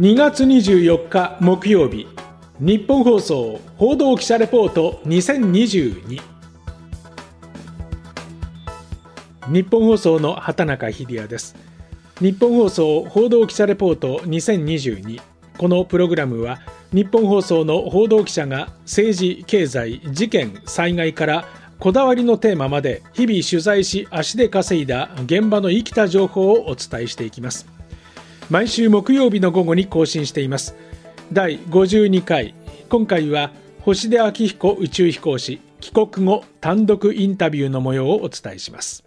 [0.00, 2.08] 2月24日木曜日
[2.58, 6.22] 日本放送報道記者レポート2022
[9.48, 11.54] 日本放送の畑中秀也です。
[12.18, 15.20] 日本放送報道記者レポート2022
[15.58, 16.60] このプログラムは
[16.94, 21.44] 日本放送の報道記者が政治経済事件災害から
[21.78, 27.66] こだわりのテーマまで日々取材し足で稼いだ現場の生きた情報をお伝えしていきます。
[28.50, 30.74] 毎週木曜日の午後に更新しています。
[31.32, 32.52] 第52回。
[32.88, 39.04] 今回は星出明彦宇宙飛行士帰国後単独インタビューの模様をお伝えします。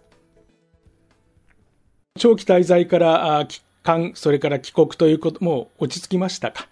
[2.18, 6.66] 長期滞在から帰還それから帰国ということも落ち着きましたか？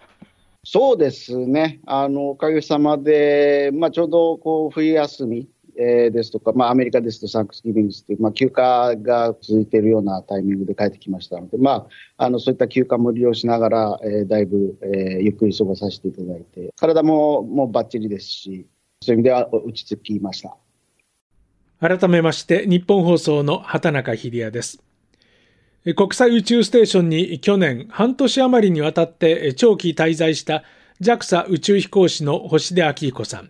[0.63, 11.87] そうですね、あのおかげさまで、まあ、ちょうどこう冬休みえー、ですとか、まあ、アメリカですとサンクスギビングスという、まあ、休暇が続いているようなタイミングで帰ってきましたので、ま
[12.17, 18.67] あ、あのそういった休暇も利用しながら、えー、だいぶ、えー、ゆっくり過ごさせていただいて、体ももうばっちりですし、
[19.01, 20.55] そういう意味では落ち着きました。
[21.79, 24.81] 改めまして、日本放送の畑中秀也です。
[25.95, 30.63] 国際宇宙ステーションに去年半年余りにわたって長期滞在した
[31.01, 33.49] JAXA 宇宙飛行士の星出明彦さん。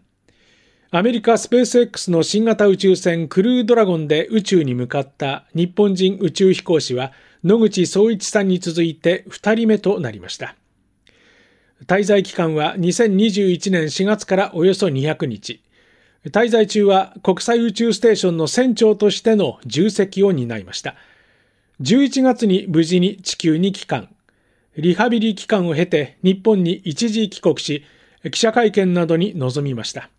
[0.96, 7.14] アメリカスペース X の新型宇宙船クルードラゴンで宇宙に向かった日本人宇宙飛行士は
[7.44, 10.56] 野口聡一さんに続いて2人目となりました。
[11.88, 15.64] 滞在期間は2021年4月からおよそ200日。
[16.28, 20.94] 滞在中は国際宇宙ステーションの船長としての重責を担いました。
[21.82, 24.10] 11月に無事に地球に帰還。
[24.78, 27.84] リハビリ期間を経て日本に一時帰国し、
[28.32, 30.12] 記者会見などに臨みました。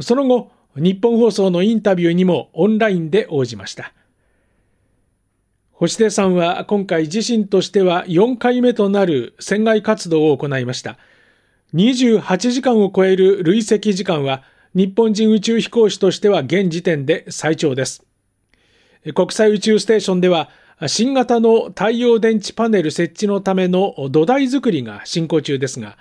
[0.00, 3.92] その後、日本放送のインタビューにもオンラインで応じました。
[5.72, 10.98] 星出さんは今回自身としては4回目となる船外活動を行いました。
[11.74, 14.42] 28時間を超える累積時間は
[14.74, 18.04] 日本人宇宙飛行士としては現時点で最長です。
[19.14, 20.50] 国際宇宙ステーションでは
[20.86, 25.96] 新型の太陽電池パネル設置のための土台作りが進行中ですが、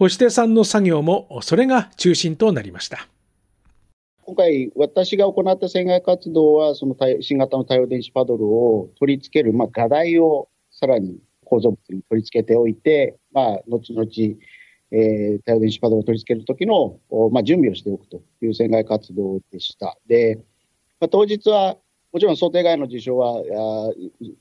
[0.00, 3.06] 星出さんの作業もそれが中心となりました。
[4.22, 14.08] 今回、私が行った船外活動は、その新型の太陽電子パドルを取り付ける、まあ、画題をさらに構造物に取り付けておいて、まあ、後々、
[14.90, 16.98] えー、太陽電子パドルを取り付けるときの、
[17.30, 19.98] まあ、準備をしておくという船外活動でした。
[20.06, 20.36] で、
[20.98, 21.76] まあ、当日は、
[22.14, 23.42] もちろん想定外の事象は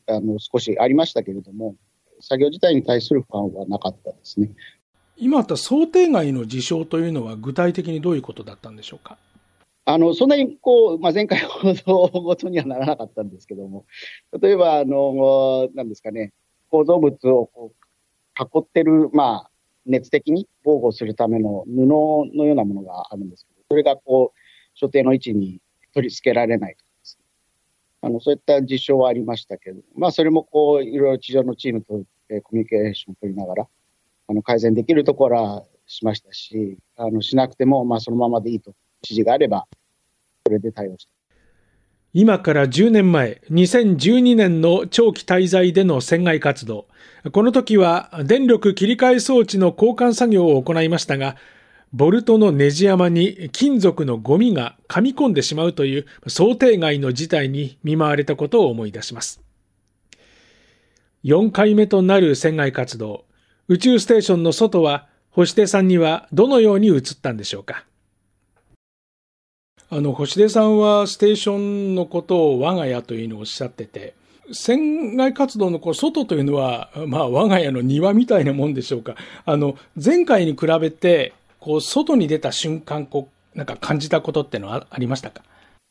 [0.07, 1.75] ああの少しありましたけれども、
[2.21, 4.51] 作業自体に対する不安はなかったですね。
[5.19, 9.17] 今あった想定外の事象というのは、具体的にどういうことだったんでしょうか？
[9.85, 13.85] あのそんなにこう、まあ、前回ほどごとにはならなかったんですけども、
[14.39, 16.31] 例えば、あのなんですかね、
[16.69, 19.49] 構造物をこう囲ってる、まあ、
[19.85, 24.39] 熱的に防護するための布のようなものがあるんですけど、それがこう
[24.75, 25.59] 所定の位置に
[25.93, 27.25] 取り付けられないとかですね、
[28.03, 33.67] あのそういった実証はありましたけど、まあ、それもこういろいろ地上のチームと、えー、コミュニケーションを取りながら、
[34.29, 39.65] あの改善できるところはしましたし、あのしなくても、まあ、そのままでいいと指示があれば、
[40.45, 41.11] それで対応した。
[42.13, 46.85] 今から10年前、2012年の長期滞在での船外活動。
[47.31, 51.35] この時は電力切り替え装置の交換作業を行いましたが、
[51.91, 59.41] ボルトのネジ山に金属のゴミが噛み込んでしまうという想定外の事態に見舞われたことを思い出します。
[61.23, 63.25] 4回目となる船外活動。
[63.71, 67.85] 宇宙ステーションの外は、星出さんにはどのように映ったんでしょうか？
[69.91, 74.15] あの、星出さんはステーションのことを我が家というのをおっしゃってて、
[74.51, 79.13] 船外活動のこう外というのは、まあ我が家の庭みたいなもんでしょうか。
[79.45, 85.43] あの、前回に比べて、こう外に出た瞬間、こう、なんか感じたことってのはありましたか？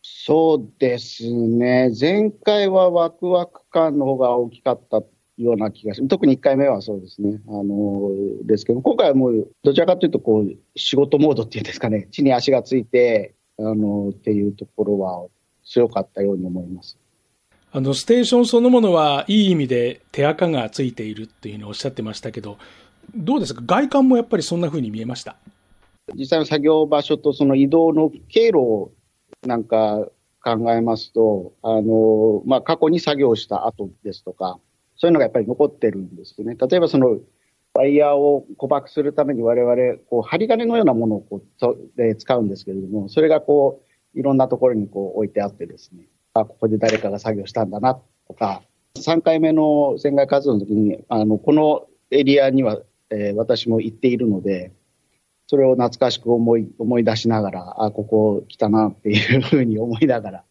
[0.02, 1.92] そうですね。
[1.98, 5.00] 前回はワクワク感の方が大きかった
[5.38, 6.08] ような気がする。
[6.08, 7.40] 特に1回目はそうですね。
[7.48, 8.10] あの、
[8.44, 15.26] ですけど、今回はもう、どちらかというと、こう、仕事モードっていうんですかね、地に足がついて、あの、っていうところは
[15.64, 16.98] 強かったように思います。
[17.70, 22.56] あの、ステーションそのものはいい意味で手垢がついているっていうのをおっしゃってましたけど、
[23.14, 23.62] どうですか？
[23.66, 25.36] 外観もやっぱりそんな風に見えました？
[26.14, 28.92] 実際の作業場所とその移動の経路を
[29.46, 30.08] なんか
[30.42, 34.58] 考えますと、あの、まあ、過去に作業した後ですとか、
[34.98, 36.56] そういうのがやっぱり残ってるんですよね。
[36.60, 37.18] 例えばその、
[37.74, 43.82] ワイヤーを固爆するために我々、こう、針金のようなものをこうで使うんですけれども、それがこ
[44.14, 48.62] う、いろんなところにこう置いてあってですね、あ、ここで誰かが作業したんだなとか、
[48.96, 52.80] 3回目の船外活動の時に、あの、このエリアには、
[53.10, 54.72] えー、私も行っているので、
[55.46, 60.44] それを懐かしく思い思い出しながら、あ、ここ来たなっていうふうに思いながら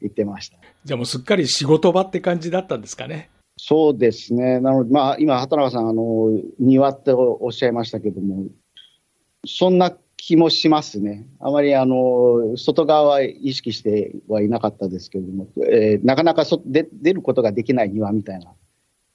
[0.00, 0.58] 行ってました。
[0.84, 3.30] じゃあもうすっかり仕事場って感じだったんですかね。
[3.56, 4.60] そうですね。
[4.60, 8.46] なので、まあ、今、畑中さん、あの、庭っておっしゃいましたけども、
[9.46, 11.26] そんな気もしますね。
[11.38, 18.52] あまり、あの、外側は意識してはいなかったですけれども、えー、なかなかそで出ることができない庭みたいな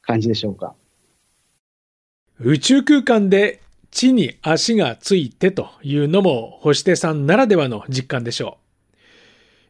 [0.01, 0.75] 感じでしょうか。
[2.39, 3.59] 宇宙空間で
[3.91, 8.57] 地に足がついてというのも星手さんならではの実感でしょ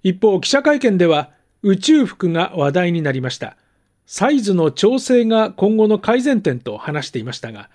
[0.04, 0.10] う。
[0.10, 1.32] 一方、記者会見では
[1.64, 3.58] 宇宙服が話題になりました。
[4.12, 7.70] サイズの調整が今後の改善点と話していましたが、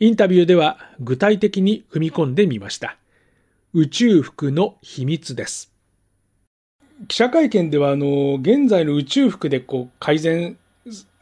[0.00, 2.98] インタビューでは具体的に踏み込んでみました。
[3.72, 5.72] 宇宙服の秘密です。
[7.08, 10.58] 記者会見では、あの、現在の宇宙服でこう改善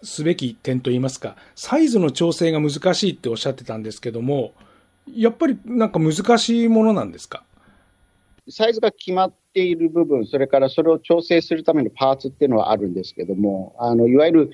[0.03, 4.53] すべき点といいますか、サイズの調整が難しいっておっしゃってたんですけども、
[5.15, 7.45] やっぱりなんか難しいものなんですか？
[8.49, 14.51] サイズが決まっている部分、それからそれを調整するためのパーツっていうのはあるんですけども、あのいわゆる、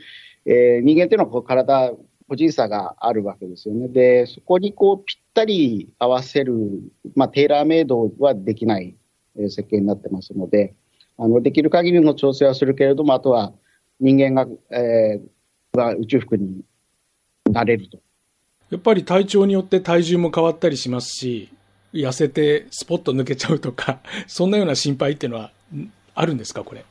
[0.46, 1.92] えー、人間っていうのはこう体、
[2.28, 3.88] 個人差があるわけですよね。
[3.88, 6.54] で、そこにこうぴったり合わせる、
[7.16, 8.94] まあ、テーラーメイドはできない、
[9.34, 10.74] 設計になってますので、
[11.18, 13.52] あのできる限りの調整はするけれども、あとは
[13.98, 16.62] 人間が、えー、が宇宙服に
[17.50, 17.98] なれると。
[18.70, 21.50] やっぱり体調によって体重も変わったりしますし、
[21.92, 25.52] 痩せてスポッと抜けちゃうとか、 そんなような心配っていうのは
[26.14, 26.84] あるんですか、これ？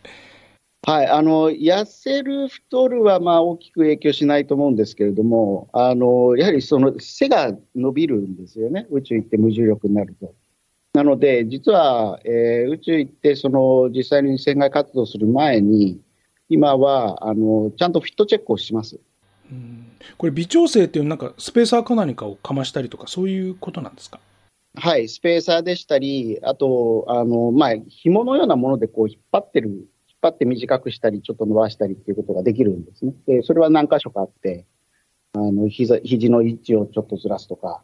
[0.83, 10.33] はい、あの痩せる、太るはまあ大きく影響しないと思うんですけれども、あのやはりその背が伸びるんですよね、宇宙行って無重力になると。
[10.94, 16.00] なので、実は、えー、宇宙行ってその実際に船外活動する前に、
[16.50, 19.00] 今はあのちゃんとフィットチェックをします。
[19.51, 19.86] うん
[20.18, 24.19] これ微調整っていうなんかスペーサーか何かをかましたりとかそういうことなんですか？
[24.75, 29.79] はい、スペーサーでしたり、あと、あの、まあ、紐のようなものでこう引っ張ってる、引っ
[30.21, 33.13] 張って短くしたり、ちょっと伸ばしたりっていうことができるんですね。
[33.27, 34.65] で、それは何箇所かあって、
[35.33, 37.83] あの、膝、肘の位置をちょっとずらすとか、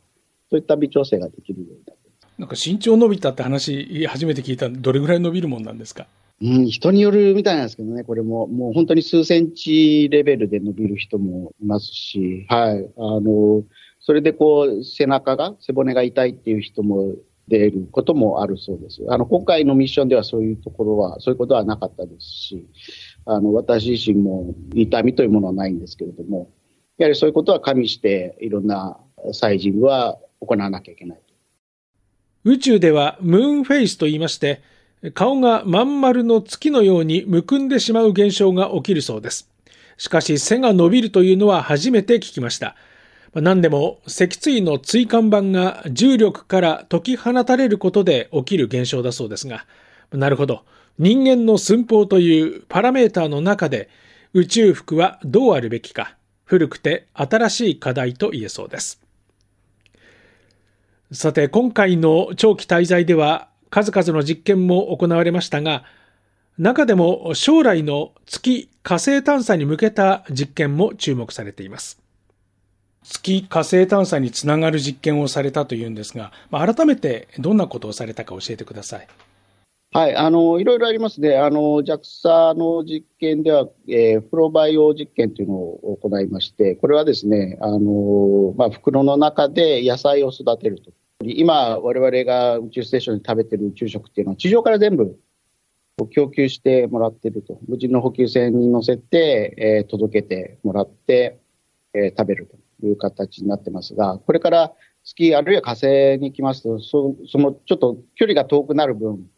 [0.50, 2.08] そういった微調整ができるようになって
[2.38, 6.06] なんか身長伸びたって話、初めて聞いたどれぐらい伸びるもんなんですか？
[6.40, 12.90] うん、人によるみたいなんですけどね、これも、もう本当に数センチレベルで伸びる人もいますし、はい。
[12.96, 13.64] あの、
[14.08, 17.16] それでこう、背中が、背骨が痛いっていう人も
[17.50, 19.02] 出ることもあるそうです。
[19.10, 22.66] あの、今回のミッションではそういうところは、そういうことはなかったですし、
[23.26, 26.50] あの、私自身も痛みというものはないんですけれども、
[26.98, 28.98] やはりそういうことは加味して、いろんな
[29.34, 31.20] 祭事は行わなきゃいけない。
[32.46, 34.62] 宇宙ではムーンフェイスと言いまして、
[35.16, 39.52] 顔がまん丸の月のようにむくんでしまう現象が起きるそうです。
[39.98, 42.78] しかし背が伸びるというのは初めて聞きました。
[43.34, 49.66] 何でも脊椎の椎間板が重力から解き放たれることで起きる現象だそうですが、
[50.12, 50.64] なるほど。
[50.98, 53.90] 人間の寸法というパラメーターの中で
[54.34, 56.16] 宇宙服はどうあるべきか、
[56.46, 59.02] 古くて新しい課題と言えそうです。
[61.12, 65.84] さて、今回の長期滞在では数々の実験も行われましたが、
[66.58, 72.02] 中でも将来の月火星探査に向けた実験も注目されています。
[73.10, 79.08] 月火星探査につながる実験をされたというんですが、まあ、改めてどんなことをされたか教えてください。
[79.94, 81.38] はい、あのいろいろありますね。
[81.38, 90.92] あの JAXA の実験では、えー、プロバイオ実験というのを行いまして、これはですね、あのまあ、袋の中で野菜を育てると。
[91.24, 95.18] 今、我々が宇宙ステーションで食べてる宇宙食っていうのは、地上から全部
[96.12, 97.60] 供給してもらってると。
[97.68, 101.40] 無人の補給船に乗せて、えー、届けてもらって、
[101.94, 109.30] えー、食べるとという形になってますが、これから月、あるいは火星に行きますと、そそのちょっと距離が遠くなる分、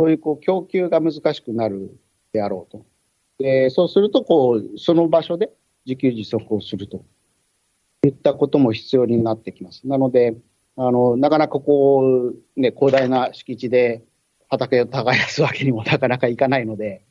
[0.00, 1.98] そういうこう供給が難しくなる
[2.32, 2.84] であろうと。
[3.38, 5.50] でそうするとこう、その場所で
[5.84, 7.04] 自給自足をすると
[8.04, 9.86] いったことも必要になってきます。
[9.86, 10.36] なので、
[10.76, 14.02] あの、なかなかこう、ね、広大な敷地で
[14.48, 17.04] 畑を耕すわけにもなかなかいかないので、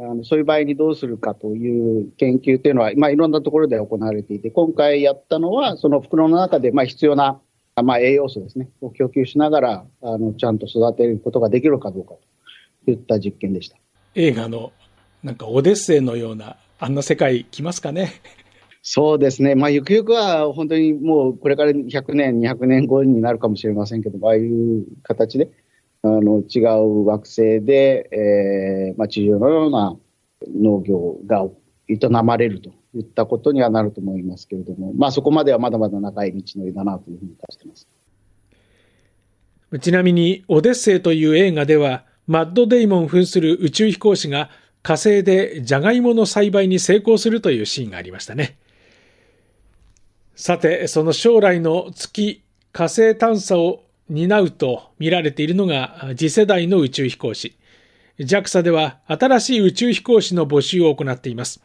[0.00, 7.40] あのそういう場合にどうするかという研究というのは、まあ、いろんなところで行われていて、今回やったのは、その袋の中でまあ必要な、
[7.82, 12.14] まあ、栄養素ですね、を供給しながら、あのちゃんと育てることができるかどうか
[12.84, 13.76] といった実験でした。
[14.14, 14.72] 映画の
[15.24, 18.12] なんかオデッセイのような、あんな世界来ますかね？
[18.82, 25.50] そうですね、まあ、ゆくゆくは本当にもうこれから100年、200年後になるかもしれませんけど、ああいう形で
[26.16, 29.96] あの違う惑星で、えーまあ、地上のような
[30.56, 31.46] 農業が
[31.88, 37.86] 営まれるといったことにはなると思いますけれども、まあそこまではまだまだ長い道のりだなというふうに感じています。
[39.80, 44.50] ちなみに、オデッセイという映画では、マッド・デイモン扮する宇宙飛行士が
[44.82, 48.58] 火星でジャガイモの栽培に成功するというシーンがありましたね。
[50.34, 57.56] さて、その将来の月、火星探査を担うと見られているのが次世代の宇宙飛行士。
[58.18, 61.62] JAXA では新しい宇宙飛行士の募集を行っています。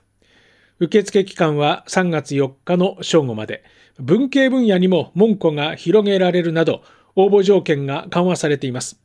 [0.80, 3.64] 受付期間は3月4日の正午まで、
[4.00, 6.84] 文系分野にも門戸が広げられるなど、
[7.16, 9.00] 応募条件が緩和されています。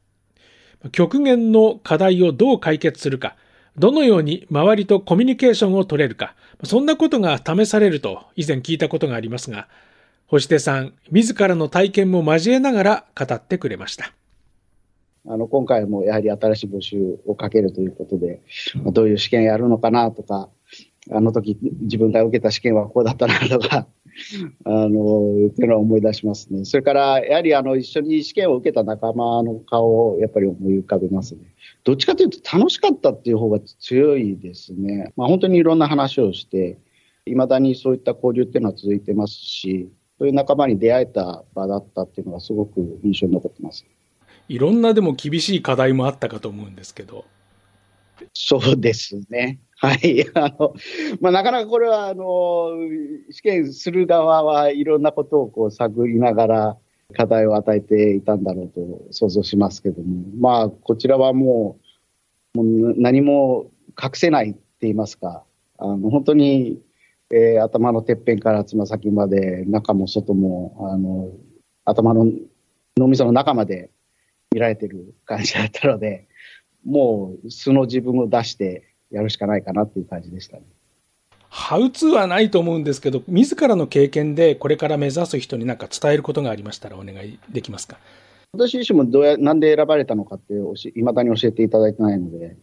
[0.93, 3.37] 極限の課題をどう解決するか、
[3.77, 9.69] どのように周りとコミュニケーションを取れるか、そんなことが試されると以前聞いたことがありますが、
[10.31, 14.13] 星手さん、自らの体験も交えながら語ってくれました。
[15.27, 18.43] あの、今回もやはり新しい募集をかけるということで、
[18.93, 20.51] どういう試験やるのかなとか、
[21.11, 23.87] あの時自分が受けた試験はこうだったなとか、
[24.67, 26.67] あの、っていうのは思い出しますね。
[26.67, 31.41] それから、やはりあの、一緒に試験を受けた仲間の顔をやっぱり思い浮かべますね。
[31.85, 35.11] どっちかというと楽しかったっていう方が強いですね。
[35.17, 36.77] まあ本当にいろんな話をして、
[37.25, 43.87] いまだにそういった交流っていうのは続いてますし、そういう仲間に出会えた場だったっていうのがすごく印象に残ってます。
[44.49, 47.25] いろんなでも厳しい課題もあったかと思うんですけど。
[48.33, 49.61] そうですね。
[49.77, 50.27] はい。
[50.35, 50.75] あの、
[51.21, 52.71] まあ、なかなかこれは、あの、
[53.31, 56.77] 試験する側はいろんなことをこう探りながら
[57.15, 61.79] 課題を与えていたんだろうと想像しますけども、まあ、こちらはも
[62.55, 63.71] う、もう何も
[64.03, 65.45] 隠せないって言いますか、
[65.79, 66.81] あの、本当に、
[67.31, 71.31] えー、頭のてっぺんからつま先まで、中も外も、あの、
[71.85, 72.27] 頭の
[72.97, 73.91] 脳みその中まで
[74.53, 76.27] 見られてる感じだったので、
[76.85, 80.63] もう素の自分を出してやるしかないかなっていう感じでしたね。
[81.51, 87.99] ハウツーはないと思うんですけど、自らの経験でこれから目指す人に何か伝えることがありましたらお願いできますか？
[88.53, 90.55] 私自身もどうや、なんで選ばれたのかって
[90.95, 92.57] いまだに教えていただいてないので、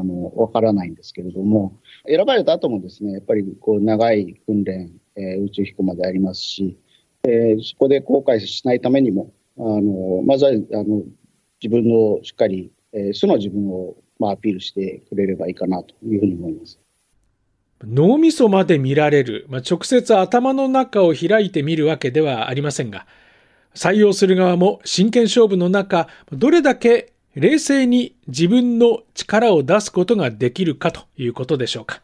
[0.00, 6.78] あの、わからないんですけれども、選ばれた後もですね、やっぱりこう長い訓練、えー、宇宙飛行までありますし、
[7.24, 10.54] えー、そこで後悔しないためにも、あの、まずは、あ
[10.84, 11.02] の、
[11.62, 16.78] 自分のしっかり、えー、素の自分をまあ、アピールしてくれればいいかなというふうに思います。
[17.82, 23.06] 脳みそまで見られる、まあ、直接頭の中を開いてみるわけではありませんが、
[23.74, 32.00] 採用する側も真剣勝負の中、どれだけ冷静に自分の力を出すことができるかということでしょうか。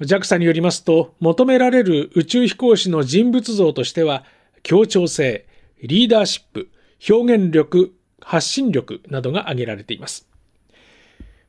[0.00, 4.24] JAXA によりますと、求められる宇宙飛行士の人物像としては、
[4.62, 5.46] 協調性、
[5.82, 6.70] リーダーシップ、
[7.08, 10.28] 表現力、発信力などが挙げられています。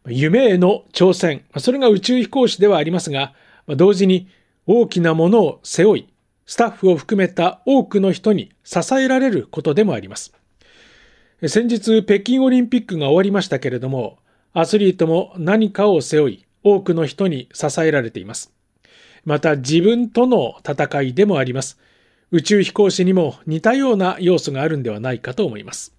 [0.07, 3.33] 夢への挑戦、それが宇宙飛行士ではありますが、
[3.67, 4.27] 同時に
[4.67, 6.07] 大きなものを背負い、
[6.45, 10.33] スタッフを含めた多くの人に支えられることでもあります。
[11.47, 14.17] 先日北京オリンピックが終わりましたけれども、
[14.53, 18.53] アスリートも何かを背負い、多くの人に支えられています。
[19.25, 21.77] また自分との戦いでもあります。
[22.31, 25.93] 宇宙飛行士にも似たような要素があるんではないかと思います。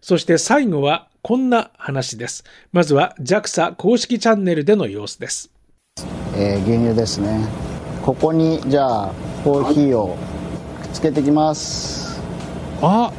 [0.00, 2.44] そして最後はこんな話です。
[2.72, 5.50] まずは JAXA 公式チャンネルでの様子です。
[6.36, 7.48] えー、牛乳ですね。
[8.04, 9.12] ここにじゃあ
[9.42, 10.16] コーヒーを
[10.82, 12.20] くっつけてきます。
[12.80, 13.12] あ、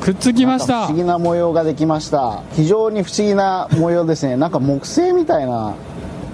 [0.00, 0.86] くっつきました。
[0.86, 2.42] 不思議な模様ができました。
[2.52, 4.34] 非常に不思議な模様ですね。
[4.36, 5.74] なんか木製みたいな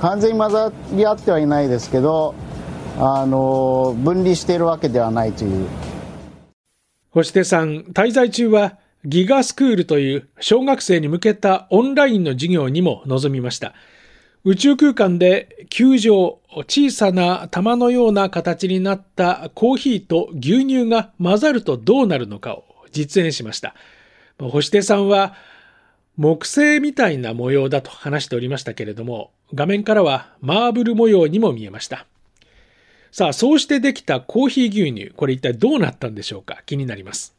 [0.01, 2.37] 完全に混ざり合ってはいないですけど、
[2.99, 5.67] あの分離しているわけではないという。
[7.11, 13.75] 星手さん、滞在中はギガスクールという小学生に向けたオンラインの授業にも臨みました。
[14.45, 23.75] 宇宙空間で球状、小さな玉のような形になったコーヒーと牛乳が混ざるとどうなるのかを実演しました。
[24.39, 25.35] 星手さんは
[26.17, 32.07] 木製みたいな模様だと話しておりましたけれども、画面からはマーブル模様にも見えました。
[33.13, 36.63] さあ、そうしてできたコーヒー牛乳、これ一体どうなったんでしょうか？
[36.67, 37.35] 気になります。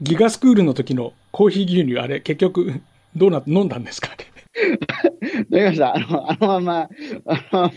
[0.00, 2.80] ギガスクールの時のコーヒー牛乳、あれ、結局、
[3.16, 4.10] どうなって飲んだんですか？
[4.58, 5.94] 飲み ました？
[5.94, 6.88] あの、あのまま、
[7.26, 7.72] あのま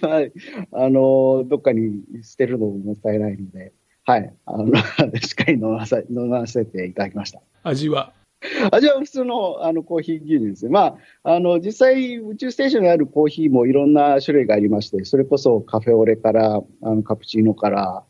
[0.71, 3.74] ま、あの、どっかに捨てるのももったいないので、
[4.12, 4.34] はい。
[4.46, 7.39] あの、しっかり飲ませ、飲ませていただきました。
[7.63, 8.12] 味は？
[8.70, 10.72] 味は普通のあのコーヒー牛乳ですね。
[10.72, 18.03] まあ、あの、実際宇宙ステーションにあるコーヒーもいろんな種類がありまして、それこそカフェオレから、あのカプチーノから、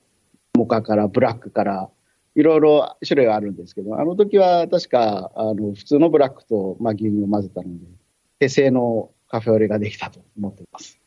[0.57, 1.89] モカから、ブラックから、
[2.33, 7.85] いろいろ種類があるんですけど、あの時は確か、あの、普通のブラックと、まあ、牛乳を混ぜたので、
[8.39, 10.97] 手製のカフェオレができたと思っています。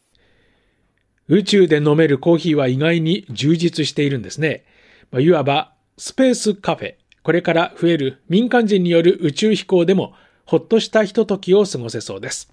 [1.27, 4.63] 宇宙で飲めるコーヒーは意外に充実しているんですね。
[5.11, 6.95] まあ、いわばスペースカフェ。
[7.23, 10.13] これから増える民間人による宇宙飛行でも
[10.45, 12.53] ほっとしたひとときを過ごせそうです。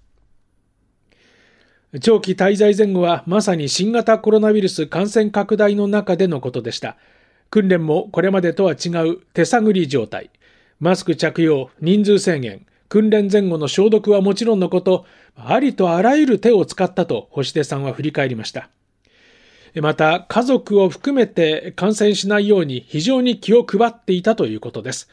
[2.00, 6.96] 長期滞在前後はまさに新型コロナウイルス感染拡大の中でのことでした。
[7.50, 10.30] 訓練もこれまでとは違う手探り状態。
[10.80, 15.06] マスク着用、人数制限、訓練前後の消毒はもちろんのこと、
[15.36, 18.70] ありとあらゆる手を使ったと星出さんは振り返りました。
[19.76, 25.10] また、家族を含めて感染しないように非常に気を配っていたということです。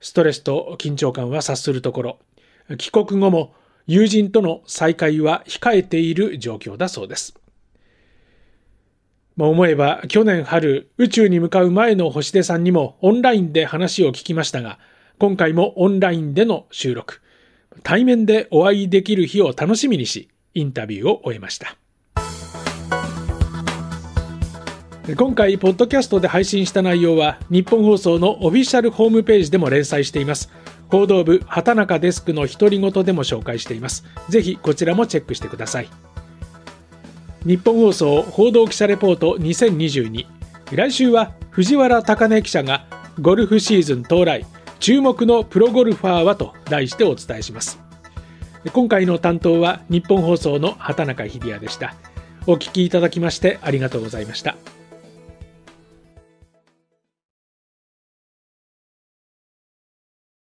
[0.00, 2.18] ストレスと緊張感は察するところ、
[2.78, 3.54] 帰国後も
[3.86, 7.34] 友人との再会は控えている状況だそうです。
[9.36, 14.78] まあ、思えば去年春宇宙に向かう前の星出さんにもオンラインで話を聞きましたが、
[15.18, 17.20] 今回もオンラインでの収録、
[17.82, 21.81] 対面でお会いできる日を楽しみにし、インタビューを終えました。
[25.16, 30.48] 今回、ポッドキャストで配信した内容は、日本放送のオフィシャルホームページでも連載しています。
[30.88, 34.04] 報道部、畑中デスクの独り言でも紹介しています。
[34.28, 35.88] ぜひ、こちらもチェックしてください。
[37.44, 40.24] 日本放送報道記者レポート2022。
[40.72, 42.86] 来週は、藤原貴根記者が、
[43.20, 44.46] ゴルフシーズン到来、
[44.78, 47.80] 注目のプロゴルファーはと題してお伝えします。
[48.72, 51.96] 今回の担当は、日本放送の畑中秀也でした。
[52.46, 54.56] お聞きいただきましてありがとうございました。